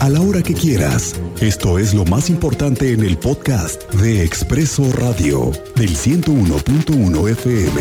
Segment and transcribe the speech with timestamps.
[0.00, 1.14] a la hora que quieras.
[1.42, 7.80] Esto es lo más importante en el podcast de Expreso Radio del 101.1 FM.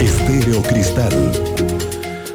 [0.00, 1.12] Estéreo Cristal.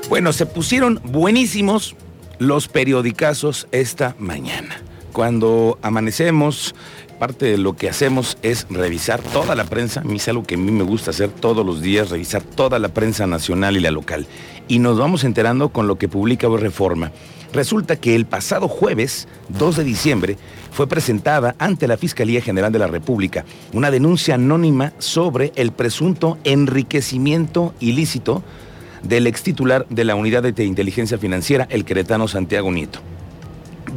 [0.07, 1.97] Bueno, se pusieron buenísimos
[2.39, 4.81] los periodicazos esta mañana.
[5.17, 6.75] Cuando amanecemos,
[7.17, 10.03] parte de lo que hacemos es revisar toda la prensa.
[10.13, 13.25] Es algo que a mí me gusta hacer todos los días, revisar toda la prensa
[13.25, 14.27] nacional y la local.
[14.67, 17.11] Y nos vamos enterando con lo que publica Reforma.
[17.51, 19.27] Resulta que el pasado jueves,
[19.57, 20.37] 2 de diciembre,
[20.71, 26.37] fue presentada ante la Fiscalía General de la República una denuncia anónima sobre el presunto
[26.43, 28.43] enriquecimiento ilícito
[29.01, 32.99] del ex titular de la Unidad de Inteligencia Financiera, el queretano Santiago Nieto.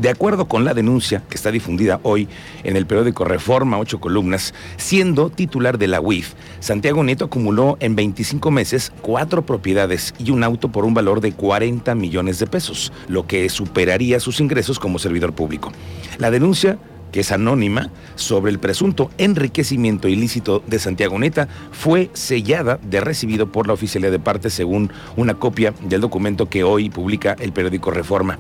[0.01, 2.27] De acuerdo con la denuncia que está difundida hoy
[2.65, 7.97] en el periódico Reforma, ocho columnas, siendo titular de la UIF, Santiago Nieto acumuló en
[7.97, 12.95] 25 meses cuatro propiedades y un auto por un valor de 40 millones de pesos,
[13.09, 15.71] lo que superaría sus ingresos como servidor público.
[16.17, 16.79] La denuncia
[17.13, 23.53] que es anónima, sobre el presunto enriquecimiento ilícito de Santiago Neta, fue sellada de recibido
[23.53, 27.91] por la oficialidad de parte según una copia del documento que hoy publica el periódico
[27.91, 28.39] Reforma.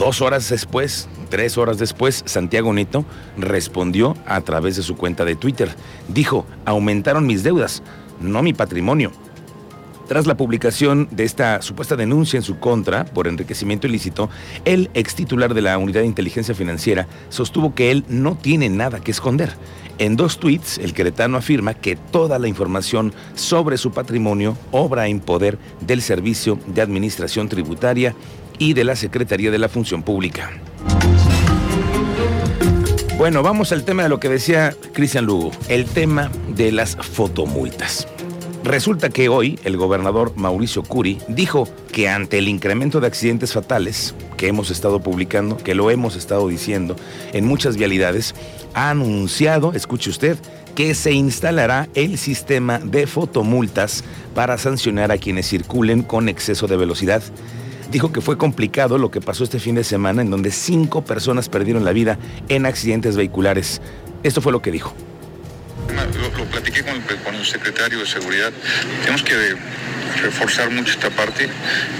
[0.00, 3.04] Dos horas después, tres horas después, Santiago Neto
[3.36, 5.68] respondió a través de su cuenta de Twitter.
[6.08, 7.82] Dijo, aumentaron mis deudas,
[8.18, 9.12] no mi patrimonio.
[10.08, 14.30] Tras la publicación de esta supuesta denuncia en su contra por enriquecimiento ilícito,
[14.64, 19.00] el ex titular de la Unidad de Inteligencia Financiera sostuvo que él no tiene nada
[19.00, 19.52] que esconder.
[19.98, 25.20] En dos tweets, el queretano afirma que toda la información sobre su patrimonio obra en
[25.20, 28.14] poder del Servicio de Administración Tributaria
[28.60, 30.50] y de la Secretaría de la Función Pública.
[33.16, 38.06] Bueno, vamos al tema de lo que decía Cristian Lugo, el tema de las fotomultas.
[38.62, 44.14] Resulta que hoy el gobernador Mauricio Curi dijo que ante el incremento de accidentes fatales
[44.36, 46.96] que hemos estado publicando, que lo hemos estado diciendo
[47.32, 48.34] en muchas vialidades,
[48.74, 50.36] ha anunciado, escuche usted,
[50.74, 54.04] que se instalará el sistema de fotomultas
[54.34, 57.22] para sancionar a quienes circulen con exceso de velocidad
[57.90, 61.48] dijo que fue complicado lo que pasó este fin de semana en donde cinco personas
[61.48, 62.18] perdieron la vida
[62.48, 63.80] en accidentes vehiculares.
[64.22, 64.94] Esto fue lo que dijo.
[66.38, 68.52] Lo, platiqué con el, secretario de Seguridad.
[69.02, 69.34] Tenemos que
[70.16, 71.48] reforzar mucho esta parte.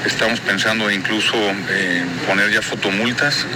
[0.04, 3.46] Estamos pensando incluso en poner ya fotomultas,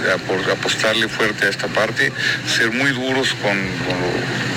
[0.51, 2.11] apostarle fuerte a esta parte,
[2.47, 3.57] ser muy duros con,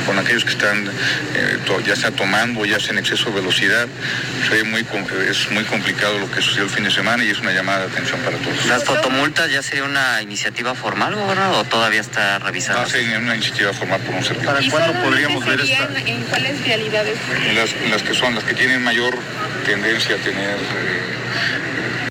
[0.07, 0.89] con, aquellos que están
[1.35, 3.87] eh, ya sea tomando, ya sea en exceso de velocidad.
[4.65, 4.85] muy,
[5.29, 7.93] es muy complicado lo que sucedió el fin de semana y es una llamada de
[7.93, 8.67] atención para todos.
[8.67, 12.83] ¿Las fotomultas ya sería una iniciativa formal, gobernador, o todavía está revisada?
[12.83, 14.55] No, sería una iniciativa formal por un servidor.
[14.55, 15.89] ¿Para cuándo podríamos ver esta?
[16.07, 17.19] ¿En cuáles realidades?
[17.55, 19.15] las, en las que son, las que tienen mayor
[19.69, 20.56] tendencia a tener...
[20.56, 22.09] Eh,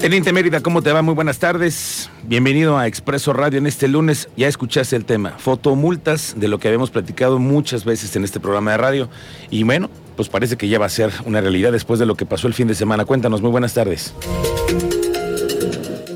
[0.00, 1.02] Teniente Mérida, ¿cómo te va?
[1.02, 2.10] Muy buenas tardes.
[2.24, 4.28] Bienvenido a Expreso Radio en este lunes.
[4.36, 8.72] Ya escuchaste el tema, fotomultas, de lo que habíamos platicado muchas veces en este programa
[8.72, 9.08] de radio.
[9.50, 12.26] Y bueno, pues parece que ya va a ser una realidad después de lo que
[12.26, 13.04] pasó el fin de semana.
[13.04, 14.14] Cuéntanos, muy buenas tardes.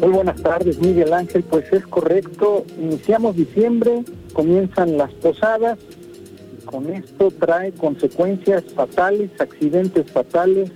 [0.01, 1.45] Muy buenas tardes, Miguel Ángel.
[1.45, 2.65] Pues es correcto.
[2.81, 5.79] Iniciamos diciembre, comienzan las posadas,
[6.73, 10.73] con esto trae consecuencias fatales, accidentes fatales,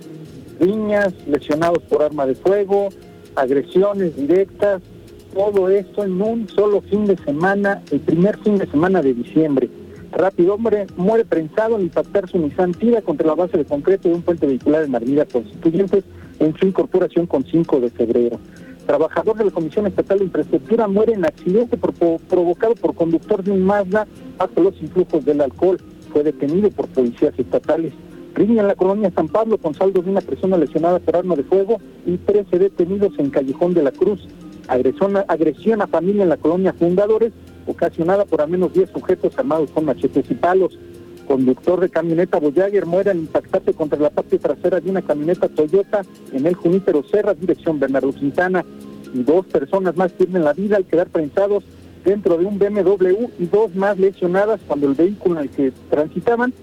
[0.59, 2.89] riñas, lesionados por arma de fuego,
[3.35, 4.83] agresiones directas,
[5.33, 9.69] todo esto en un solo fin de semana, el primer fin de semana de diciembre.
[10.11, 14.21] Rápido hombre muere prensado al impactar su Nissan contra la base de concreto de un
[14.21, 16.03] puente vehicular en Avenida Constituyentes
[16.39, 18.39] en su incorporación con 5 de febrero.
[18.87, 23.65] Trabajador de la Comisión Estatal de Infraestructura muere en accidente provocado por conductor de un
[23.65, 25.77] Mazda bajo los influjos del alcohol.
[26.13, 27.91] Fue detenido por policías estatales.
[28.33, 31.43] Riña en la colonia San Pablo con saldo de una persona lesionada por arma de
[31.43, 34.25] fuego y 13 detenidos en Callejón de la Cruz.
[34.69, 37.33] Agresión, agresión a familia en la colonia Fundadores,
[37.65, 40.77] ocasionada por al menos 10 sujetos armados con machetes y palos
[41.27, 46.01] conductor de camioneta Voyager muere al impactarse contra la parte trasera de una camioneta Toyota
[46.31, 48.65] en el Junípero Serra, dirección Bernardo Quintana.
[49.13, 51.63] Y dos personas más pierden la vida al quedar prensados
[52.03, 56.53] dentro de un BMW y dos más lesionadas cuando el vehículo en el que transitaban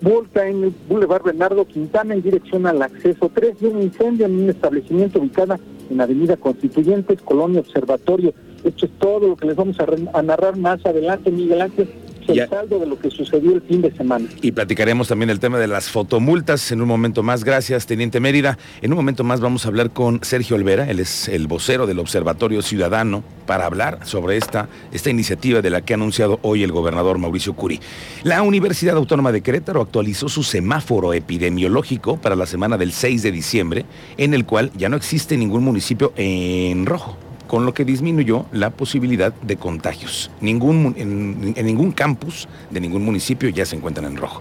[0.00, 4.44] volca en el Boulevard Bernardo Quintana en dirección al acceso 3 de un incendio en
[4.44, 5.56] un establecimiento ubicado
[5.90, 8.32] en Avenida Constituyentes, Colonia Observatorio.
[8.64, 11.88] Esto es todo lo que les vamos a, narrar más adelante, Miguel Ángel
[12.28, 14.28] el saldo de lo que sucedió el fin de semana.
[14.42, 17.44] Y platicaremos también el tema de las fotomultas en un momento más.
[17.44, 18.58] Gracias, Teniente Mérida.
[18.82, 21.98] En un momento más vamos a hablar con Sergio Olvera, él es el vocero del
[21.98, 26.72] Observatorio Ciudadano, para hablar sobre esta, esta iniciativa de la que ha anunciado hoy el
[26.72, 27.80] gobernador Mauricio Curi.
[28.22, 33.32] La Universidad Autónoma de Querétaro actualizó su semáforo epidemiológico para la semana del 6 de
[33.32, 33.84] diciembre,
[34.16, 37.16] en el cual ya no existe ningún municipio en rojo
[37.50, 40.30] con lo que disminuyó la posibilidad de contagios.
[40.40, 44.40] Ningún, en, ningún campus de ningún municipio ya se encuentran en rojo.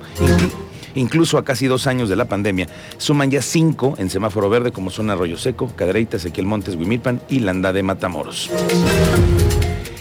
[0.93, 2.67] incluso a casi dos años de la pandemia,
[2.99, 7.39] suman ya cinco en semáforo verde como son Arroyo Seco, Cadereyta, Ezequiel Montes, Huimilpan y
[7.39, 8.51] Landa de Matamoros.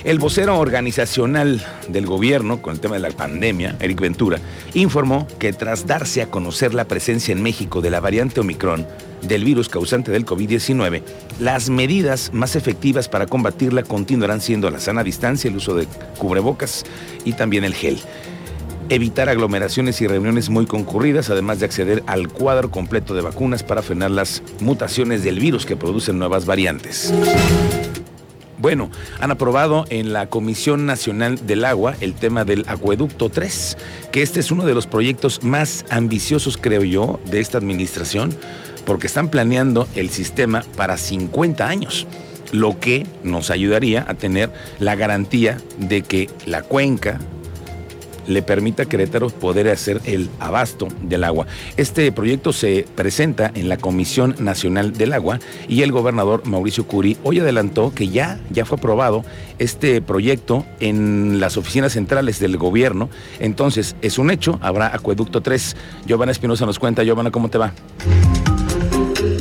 [0.04, 4.38] El vocero organizacional del gobierno con el tema de la pandemia, Eric Ventura,
[4.74, 8.86] informó que tras darse a conocer la presencia en México de la variante Omicron,
[9.22, 11.02] del virus causante del COVID-19,
[11.40, 16.84] las medidas más efectivas para combatirla continuarán siendo la sana distancia, el uso de cubrebocas
[17.24, 17.98] y también el gel.
[18.90, 23.82] Evitar aglomeraciones y reuniones muy concurridas, además de acceder al cuadro completo de vacunas para
[23.82, 27.12] frenar las mutaciones del virus que producen nuevas variantes.
[28.58, 28.90] Bueno,
[29.20, 33.76] han aprobado en la Comisión Nacional del Agua el tema del Acueducto 3,
[34.10, 38.37] que este es uno de los proyectos más ambiciosos, creo yo, de esta administración
[38.88, 42.06] porque están planeando el sistema para 50 años,
[42.52, 47.20] lo que nos ayudaría a tener la garantía de que la cuenca
[48.28, 51.46] le permita a Querétaro poder hacer el abasto del agua.
[51.76, 57.16] Este proyecto se presenta en la Comisión Nacional del Agua y el gobernador Mauricio Curi
[57.25, 59.25] hoy adelantó que ya, ya fue aprobado
[59.58, 63.08] este proyecto en las oficinas centrales del gobierno.
[63.40, 65.76] Entonces, es un hecho, habrá Acueducto 3.
[66.06, 67.02] Giovanna Espinosa nos cuenta.
[67.02, 67.72] Giovanna, ¿cómo te va?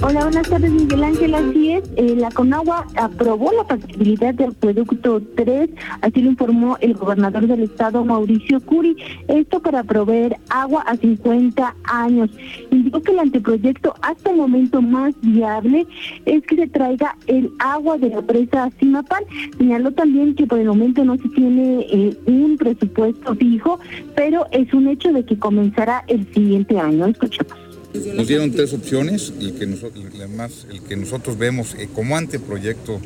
[0.03, 1.33] Hola, buenas tardes, Miguel Ángel.
[1.33, 5.71] Así es, eh, la Conagua aprobó la factibilidad del acueducto 3,
[6.01, 8.95] así lo informó el gobernador del estado, Mauricio Curi.
[9.27, 12.29] Esto para proveer agua a 50 años.
[12.69, 15.87] Indicó que el anteproyecto hasta el momento más viable
[16.25, 19.25] es que se traiga el agua de la presa Simapal.
[19.57, 23.79] Señaló también que por el momento no se tiene eh, un presupuesto fijo,
[24.15, 27.07] pero es un hecho de que comenzará el siguiente año.
[27.07, 27.66] Escuchemos.
[28.13, 32.17] Nos dieron tres opciones y que nosotros, el, más, el que nosotros vemos eh, como
[32.17, 32.99] anteproyecto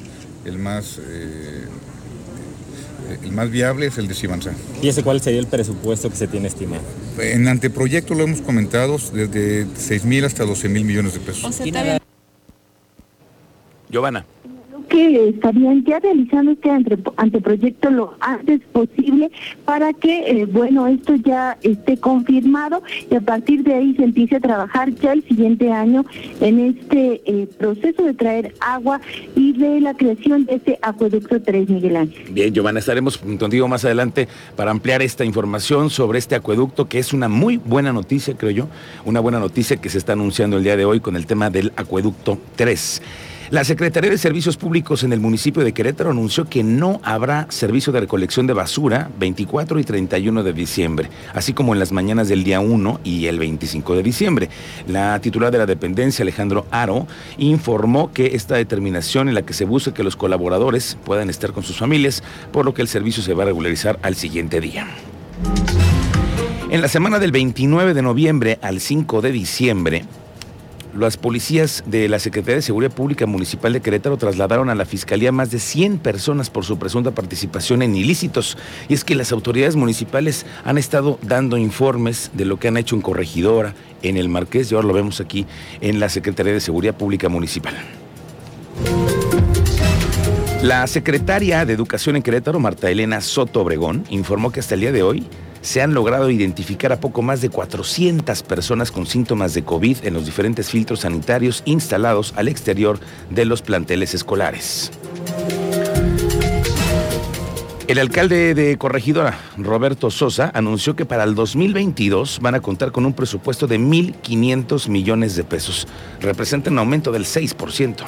[0.46, 1.66] el más, eh,
[3.24, 4.54] el más viable es el de Sibanzá.
[4.82, 6.84] ¿Y ese cuál sería el presupuesto que se tiene estimado?
[7.20, 11.62] En anteproyecto lo hemos comentado desde 6 mil hasta 12 mil millones de pesos.
[13.90, 14.26] Giovanna
[14.88, 16.70] que estarían ya realizando este
[17.18, 19.32] anteproyecto lo antes posible
[19.66, 24.36] para que, eh, bueno, esto ya esté confirmado y a partir de ahí se empiece
[24.36, 26.06] a trabajar ya el siguiente año
[26.40, 29.02] en este eh, proceso de traer agua
[29.36, 32.32] y de la creación de este acueducto 3, Miguel Ángel.
[32.32, 37.14] Bien, Giovanna, estaremos contigo más adelante para ampliar esta información sobre este acueducto, que es
[37.14, 38.68] una muy buena noticia, creo yo,
[39.06, 41.72] una buena noticia que se está anunciando el día de hoy con el tema del
[41.76, 43.02] acueducto 3.
[43.52, 47.92] La Secretaría de Servicios Públicos en el municipio de Querétaro anunció que no habrá servicio
[47.92, 52.46] de recolección de basura 24 y 31 de diciembre, así como en las mañanas del
[52.46, 54.50] día 1 y el 25 de diciembre.
[54.88, 57.08] La titular de la dependencia, Alejandro Aro,
[57.38, 61.64] informó que esta determinación en la que se busca que los colaboradores puedan estar con
[61.64, 62.24] sus familias,
[62.54, 64.88] por lo que el servicio se va a regularizar al siguiente día.
[66.70, 70.06] En la semana del 29 de noviembre al 5 de diciembre,
[70.94, 75.32] las policías de la Secretaría de Seguridad Pública Municipal de Querétaro trasladaron a la Fiscalía
[75.32, 78.58] más de 100 personas por su presunta participación en ilícitos.
[78.90, 82.96] Y es que las autoridades municipales han estado dando informes de lo que han hecho
[82.96, 85.46] en Corregidora, en el Marqués, y ahora lo vemos aquí
[85.80, 87.76] en la Secretaría de Seguridad Pública Municipal.
[90.62, 94.92] La secretaria de Educación en Querétaro, Marta Elena Soto Obregón, informó que hasta el día
[94.92, 95.26] de hoy
[95.62, 100.14] se han logrado identificar a poco más de 400 personas con síntomas de COVID en
[100.14, 103.00] los diferentes filtros sanitarios instalados al exterior
[103.30, 104.92] de los planteles escolares.
[107.88, 113.06] El alcalde de Corregidora, Roberto Sosa, anunció que para el 2022 van a contar con
[113.06, 115.88] un presupuesto de 1.500 millones de pesos.
[116.22, 118.06] Representa un aumento del 6%.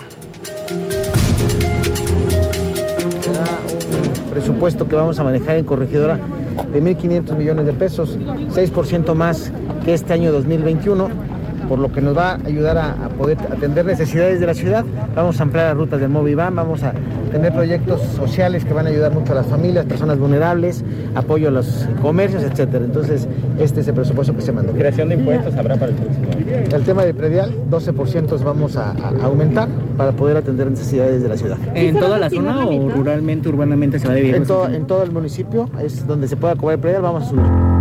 [4.24, 6.18] un presupuesto que vamos a manejar en Corregidora
[6.72, 9.52] de 1.500 millones de pesos, 6% más
[9.86, 11.33] que este año 2021.
[11.68, 14.86] Por lo que nos va a ayudar a, poder atender necesidades de la ciudad.
[15.16, 16.94] Vamos a ampliar las rutas del Moviván, vamos a
[17.32, 20.84] tener proyectos sociales que van a ayudar mucho a las familias, personas vulnerables,
[21.16, 22.86] apoyo a los comercios, etcétera.
[22.86, 23.28] Entonces,
[23.60, 24.74] este es el presupuesto que se mandó.
[24.74, 26.28] ¿Creación de impuestos habrá para el próximo
[26.72, 29.68] El tema de predial, 12% vamos a, aumentar
[29.98, 31.58] para poder atender necesidades de la ciudad.
[31.74, 34.36] ¿En toda la zona o ruralmente, urbanamente se va a dividir?
[34.36, 37.30] En todo, en todo el municipio es donde se pueda cobrar el predial, vamos a
[37.30, 37.73] subir.